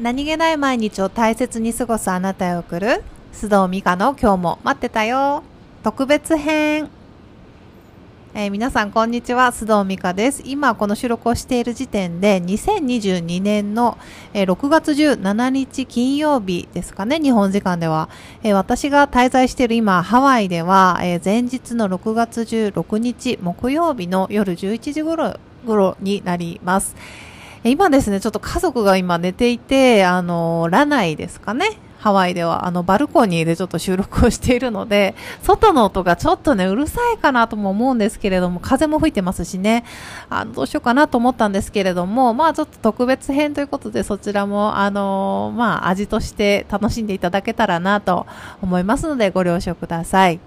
[0.00, 5.42] 何気ない毎日を大切に過ごすあなたへ送る須藤美香の今日も待ってたよ。
[5.82, 6.88] 特別編、
[8.32, 9.48] えー皆さんこんにちは。
[9.48, 10.44] 須藤美香です。
[10.46, 13.98] 今この収録をしている時点で2022年の、
[14.34, 17.18] えー6月17日金曜日ですかね。
[17.18, 18.08] 日本時間では、
[18.44, 25.34] えー私が滞在している今ハワイでは、え前日の6月16日木曜日の夜11時頃
[25.66, 26.94] 頃になります。
[27.64, 31.78] 今ですね、ちょっと家族が今寝ていて、あの、ラナイですかね。
[31.98, 39.84] ハワイでは、あの、バルコニーでちょっと収録をしているので、外の音がちょっとね、うるさいかなとも思うんですけれども、風も吹いてますしね、
[40.30, 48.26] あの、どうしようかなと思ったんですけれども、まあちょっと特別編ということで、そちらも、あの、まあ味として楽しんでいただけたらなと
[48.62, 50.38] 思いますので、ご了承ください。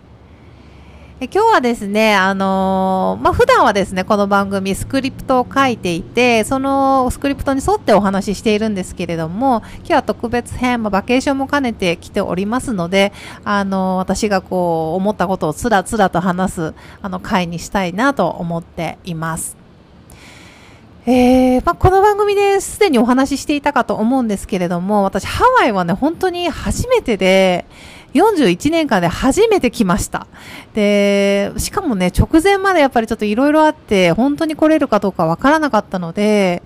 [1.29, 13.13] 今日はですね、あのーまあ、普段はですね、この番組スクリプトを書いていて、そのスクリプトに沿ってお話ししているんですけれども、今日は特別編、まあ、バケーションも兼ねてきておりますので、
[13.43, 19.61] あのー私がこう、思ったことをつらつらと話す、あの、回にしたいなと思っています。
[21.05, 27.65] えーまあ、この番組ですでにお話ししていたかと思うんですけれども、私ハワイはね、本当に初めてで、
[28.13, 30.27] 41年間で初めて来ました。
[30.73, 36.63] で、しかもね、直前までやっぱりちょっといろいろあって、本当に来れるかどうかわからなかったので、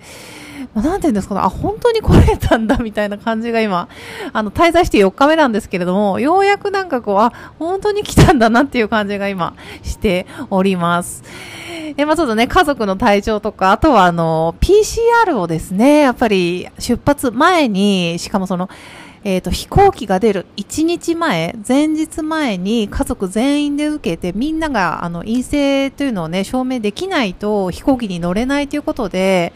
[0.74, 3.88] まあなんて言うんですかね、あ、本当に来れたんだみたいな感じが今、
[4.32, 11.24] あの、滞在して4日目なんですけれども、ようやくなんかこう、あ、本当に来たんだなっていう感じが今、しております。
[11.96, 18.68] え、まあちょっとね、家族の体調とか、あとはあの、PCR をですね、やっぱり出発前に、しかもその、
[19.28, 29.52] えっ、と、飛行機が出る1日前、前日前に家族全員で受けて、みんながあの陰性というのをね、証明できないと飛行機に乗れないということで、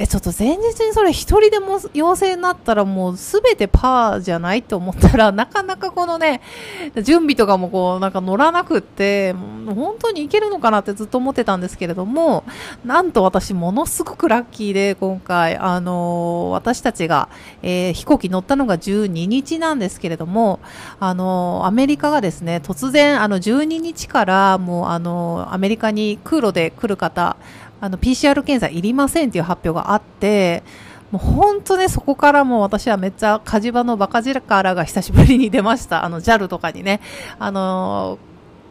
[0.00, 6.40] え、ちょっと前日にそれ一人でも陽性になったらもうすべてパーじゃないと思ったら、なかなかこのね、
[7.02, 12.44] 準備とかもこう、なんか乗らなくって、本当にいけるのかなってずっと思ってたんですけれども、
[12.84, 17.28] なんと私ものすごくラッキーで今回、あのー私たちが、
[17.62, 20.60] えー飛行機乗ったのが12日なんですけれども、
[21.00, 27.36] あのーアメリカがですね、突然、あの、12日からもう、あのアメリカに空路で来る方、
[27.80, 30.62] あの、PCR 検査いりませんっていう発表があって、
[31.10, 36.04] もう本当ね、そこからも私はめっちゃ火事場のバカ力が久しぶりに出ました。
[36.04, 37.00] あの、JAL とかにね、
[37.38, 38.28] あのー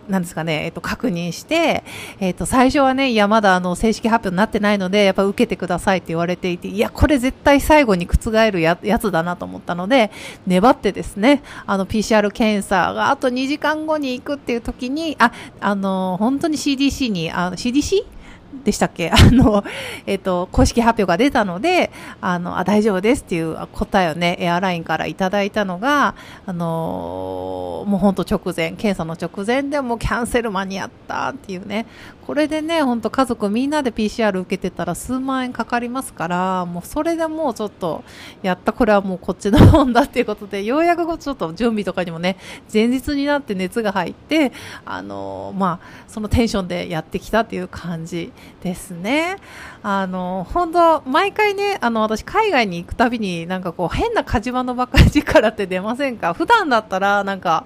[0.07, 1.83] なんですかね、えっと、確認して、
[2.21, 10.09] えっと、最初はね、いや、まだあの、正式発表になってないので、やっぱ受けてくださいって言われていて、いや、これ絶対最後に覆るややつだなと思ったので、
[10.45, 18.16] 粘ってですね、あの、PCR 検査があと2時間後に行くっていう時に、あ、あの、本当に CDC に、あの、CDC?
[18.63, 19.09] でしたっけ？
[19.13, 19.63] あの、
[20.05, 21.91] えっ、と、公式発表が出たので、
[22.21, 26.15] あの、あ、大丈夫ですっていう答えをね、エアラインからいただいたのが、
[26.45, 31.85] あのもう本当直前、検査の直前でもキャンセル間に合ったっていうね、
[32.27, 38.03] これでね、本当家族みんなで PCR 受けてたら数万円かかりますから、もうそれでもうちょっと、
[38.43, 42.35] やった、これはもうこっちのもんだっていうことで、ようやくちょっと準備とかにもね、
[42.71, 44.51] 前日になって熱が入って、
[44.83, 49.37] あのまあ、そのテンションでやってきたっていう感じですね。
[49.81, 56.33] あの、本当毎回ね、あの、私海外に行くたびになんかこう変な火事場のばっかり力って出ませんか？
[56.33, 57.65] 普段だったらなんか、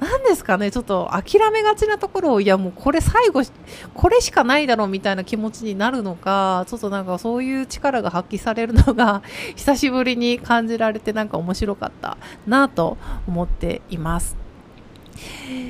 [0.00, 3.42] 何ですかね、ちょっと諦めがちなところを、いやもうこれ最後、
[3.94, 9.22] これしかないだろうみたいな気持ちになるのか、ちょっとなんかそういう力が発揮されるのが
[9.56, 12.16] 久しぶりに感じられてなんか面白かった
[12.46, 12.96] なと
[13.26, 14.43] 思っています。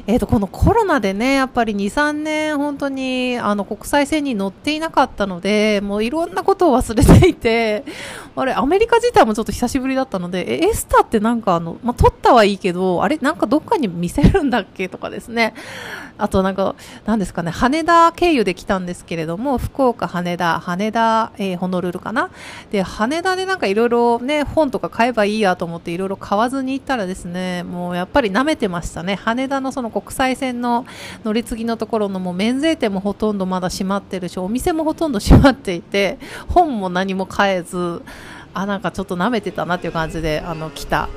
[0.06, 7.84] えー、とこのコロナでね、やっぱり2、3年、本当にあの国際線に乗っていなかったので、もういろんなことを忘れていて、
[8.36, 15.54] あれ、アメリカ自体もちょっと久しぶりだったので、えエスタってなんかあの、まあ、取ったはいいけど、あれ、なんかどっかに見せるんだっけとかですね、
[16.18, 16.74] あとなんか、
[17.06, 22.30] なんですかね、羽田経由で来たんですけれども、福岡、羽田、羽田、えーホノルルかな。
[22.70, 29.14] で、羽田でなんかいろいろね、本とか買えばいいやと思っていろいろ買わずに行ったらですね、もうやっぱり舐めてましたね。
[29.34, 30.86] 羽田のその国際線の
[31.24, 38.02] 乗り継ぎのところのもう免税店もほとんどまだ閉まってるし、お店もほとんど閉まっていて、本も何も買えず、
[38.54, 41.08] あ、なんかちょっと舐めてたなっていう感じで、あの、来た。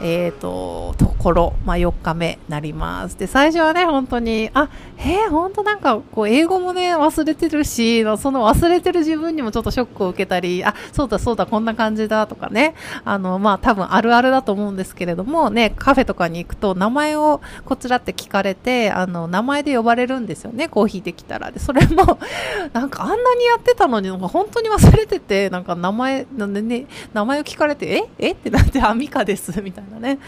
[0.00, 3.18] えー、ととこころ、まあ、4日目なります。
[3.18, 21.50] で、最初はね、本当に、あ、へえ、本当なんか、こう、英語もね、忘れてるし、その忘れてる自分にもちょっとショックを受けたり、あ、そうだそうだ、こんな感じだとかね、あの、まあ、多分あるあるだと思うんですけれども、ね、カフェとかに行くと、名前をこちらって聞かれて、あの、名前で呼ばれるんですよね、コーヒーできたら。
[21.50, 22.18] で、それも、
[22.72, 28.28] なんかあんなにやってたのに、なんか本当に忘れてて、なんか名前、なんでね、名前を聞かれて、え？
[28.28, 28.30] え？
[28.32, 30.18] ってなって、あ、ミカです、みたいなね。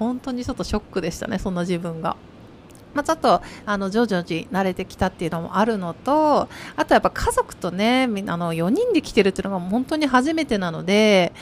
[0.00, 2.16] 本当にちょっとショックでしたね、そんな自分が。
[2.94, 11.32] まあ、ちょっとあの徐々に慣れてきたっていうのもあるのとあとやっぱ家族とねあの4人で来てるっていうのが本当に初めてなので、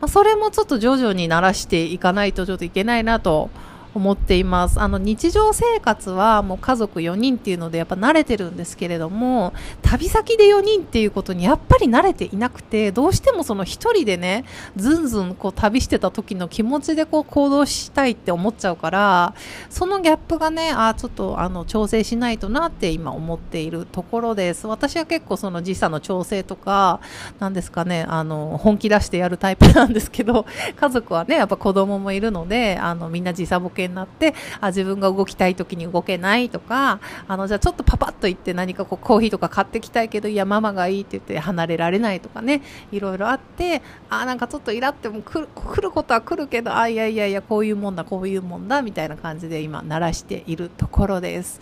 [0.00, 3.50] まあ、それもちょっと徐々に慣らしていかないとちょっといけないなと
[3.96, 4.78] 思っています。
[4.78, 14.44] あの日常生活はもう家族4人っていうのでやっぱ慣れてるんですけれども旅先で4人っていうことにやっぱり慣れていなくてどうしてもその1人でね
[14.76, 19.34] ずんずんこう旅してた時の気持ちでこう行動したいって思っちゃうから
[19.70, 24.66] そのギャップがねあちょっとあの調整しないとなって今思っているところです。
[24.66, 27.00] 私は結構その時差の調整とか
[27.38, 30.44] なんですかねあの本気出してやるタイプなんですけど
[30.76, 42.62] 家族はねやっぱ子供もいるのであのみんな時差ボケになってあ自分が動きたい時に動けないとかあのじゃあちょっとパパッと行って何かこうコーヒーとか買ってきたいけどいやママがいいって言って離れられないとかね
[42.92, 51.60] いろいろあってあなんかちょっとイラっても来る来ることは来るけどあいやいやいやこういうもんだこういうもんだみたいな感じで今鳴らしているところです。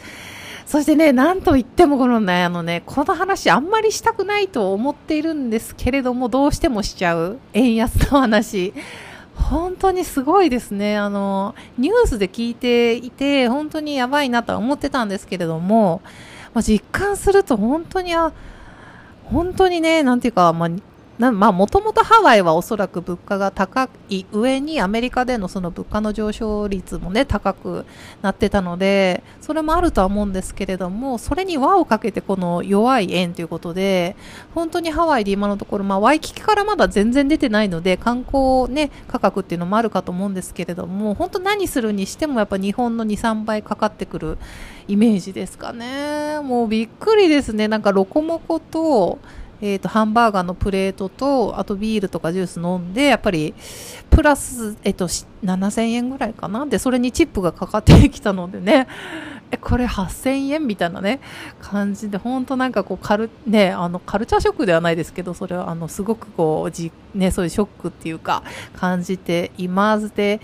[0.66, 8.72] そしてね、なんといってもこのね、あのね、この話あんまりしたくないと思っているんですけれども、どうしてもしちゃう円安の話。
[9.36, 10.96] 本当にすごいですね。
[10.96, 16.02] あの、ニュースで聞いていて、本当にやばいなとは思ってたんですけれども、
[16.54, 18.32] まあ、実感すると本当に、あ、
[19.24, 20.70] 本当にね、なんていうか、まあ、
[21.18, 27.86] まあ、もともとハワイはおそらく物価が高い上にアメリカでのその物価の上昇率もね、高く
[28.20, 34.16] なってたので、それもあるとは思うんですけれども、それに輪をかけてこの弱い円ということで、
[34.54, 44.38] 本当にハワイで今のところ、まあ、ワイキキからまだ全然出てないので、観光ね、価格っていうのもあるかと思うんですけれども、本当何するにしてもやっぱ日本の2、3倍かかってくる
[44.88, 46.40] イメージですかね。
[46.42, 47.68] もうびっくりですね。
[47.68, 49.18] なんかロコモコと、
[49.60, 53.54] えーと、ハンバーガーのプレートとあとビールとかジュース飲んでやっぱり
[54.10, 56.66] プラス、えーと、7000円ぐらいかな。
[56.66, 58.86] でそれにチップがかかってきたのでね。
[59.50, 61.20] えこれ8000円みたいなね
[61.60, 68.42] 感じで本当なんかこうカル,、ね、あのカルチャーショックではないですけどそれはあのすごくこうじ、ね、そういうショックっていうか
[68.74, 70.14] 感じています。
[70.14, 70.40] で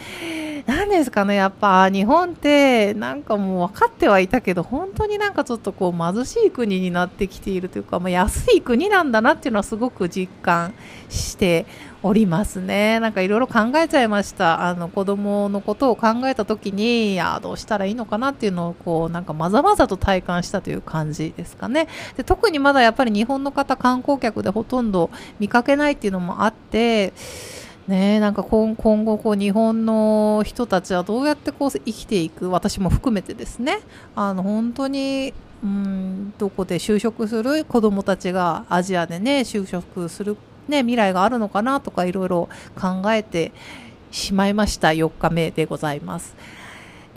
[0.70, 10.72] 何ですかねやっぱ日本ってなんかもう分かってはいたけど本当になんかちょっとこう貧しい国になってきているというか、まあ、安い国なんだなっていうのはすごく実感
[11.08, 11.66] して
[12.04, 13.00] おりますね。
[13.00, 14.66] なんかいろいろ考えちゃいました。
[14.66, 21.88] あの子供のことを考えた時に、いや、どうしたらいいのかなっていうのをこう、なんかまざまざと体感したという感じですかね。
[22.16, 27.12] で特にまだやっぱり日本の方観光客でほとんど見かけないっていうのもあって、
[27.88, 33.80] ねなんか今後こう日本の人たちはどうやってこう生きていく私も含めてですね
[34.14, 40.36] あの本当にうんどこで就職する子どもたちがアジアでね就職する
[40.70, 42.48] ね、未来があるのかなとかいろいろ
[42.80, 43.52] 考えて
[44.10, 46.34] しまいました4日目でございます。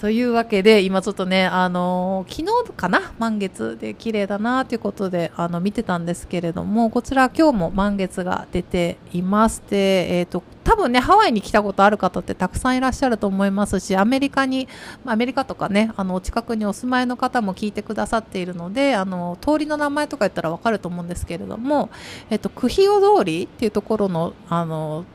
[0.03, 3.13] というわけで、今ちょっとね、あのー、昨日かな？
[3.19, 9.77] 満月で綺麗だなということで、あの、見てたんですけれども、こちら今日も満月が出ていまして、
[10.09, 14.67] えっ、ー、と、多分ね、ハワイに来たことある方ってたくさんいらっしゃると思いますし、アメリカに、
[15.05, 21.89] アメリカとかね、あの、近くにお住まいの方も聞いてくださっているので、あの、通りの名前とか言ったらわかると思うんですけれども、
[22.29, 25.05] えっ、ー、と、クヒオ通りっていうところの、あの、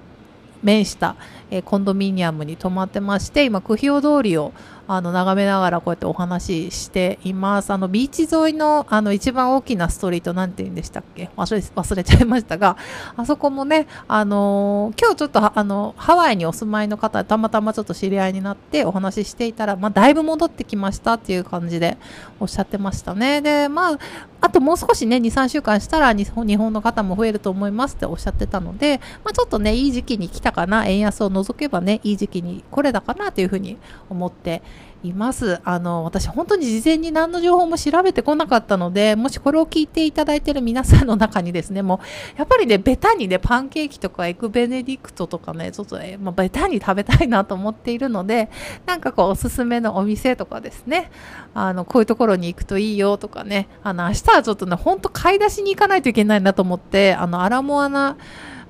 [0.63, 1.17] 面した、
[1.51, 4.53] えー、コンドミニアムに泊まってまして今クヒオ通りを
[4.89, 7.71] あの眺めながらこうやってお話ししています。
[7.73, 11.31] あのビーチ沿いのあの一番大きなストリートなんて言うんでしたっけ？
[11.37, 12.77] 忘れ 忘れちゃいましたが
[13.17, 21.99] あそこもねあのー、今日ちょっとあのハワイにお住まいの方たまたまちょっと知り合いになってお話ししていたら、まあ、だいぶ戻ってきましたっていう感じで
[22.41, 23.43] おっしゃってましたね。
[23.43, 23.99] でまあ
[24.41, 30.87] あともう少しね23週間したら日本の方も増えると思いますっておっしゃってたので、まあ、ちょっとねいい時期に来たかな。
[30.87, 33.79] 円安を除けばねいい時期に来れだかなというふうに
[34.09, 34.63] 思って
[35.05, 35.61] います。
[35.65, 48.51] あの、私本当に事前に何の情報も調べてこなかったので、もしこれを聞いていただいている皆さんの中にですね、もう、やっぱりね、ベタにね、パンケーキとかエクベネディクトとかね、ちょっとね、まあ、ベタに食べたいなと思っているので、
[48.87, 51.11] なんかこう、おすすめのお店とかですね、
[51.55, 58.17] あの、こういうところに行くといいよとかね、あの、明日はちょっとね、本当買い出しに行かないといけないなと思って、あの、アラモアナ、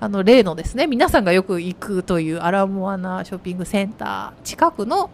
[0.01, 5.11] あの例のですね皆さんがよく行くというアラモアナショッピングセンター近くの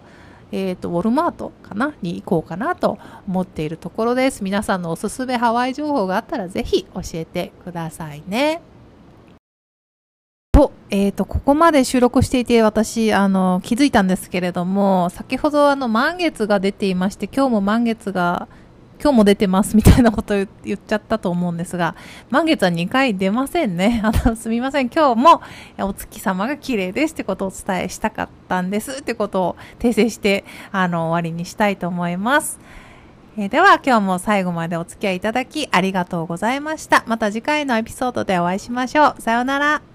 [0.52, 4.44] えっ、と、ウォルマートかなに行こうかなと思っているところです。
[4.44, 8.62] 皆さんのおすすめハワイ情報があったらぜひ教えてくださいね。
[10.52, 18.46] と、えっ、と、ここまで収録していて私、あの、気づいたんですけれども、先ほどあの、満月が出ていまして、今日も満月が
[19.00, 21.94] 今日も出てますみたいなこと言っちゃったと思うんですが、
[22.30, 24.00] 満月は2回出ませんね。
[24.04, 24.88] あの、すみません。
[24.88, 25.42] 今日も
[25.78, 32.58] お月様が綺麗ですってことをお伝えしたかったんですってことを訂正して、あの、終わりにしたいと思います。
[33.36, 37.04] えー、では今日も最後までお付き合いいただきありがとうございました。
[37.06, 39.20] また次回のエピソードでお会いしましょう。
[39.20, 39.93] さようなら。